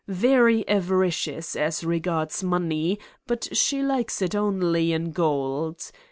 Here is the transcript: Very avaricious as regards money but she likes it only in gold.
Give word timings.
Very 0.07 0.67
avaricious 0.67 1.55
as 1.55 1.83
regards 1.83 2.43
money 2.43 2.97
but 3.27 3.47
she 3.55 3.83
likes 3.83 4.19
it 4.19 4.33
only 4.33 4.93
in 4.93 5.11
gold. 5.11 5.91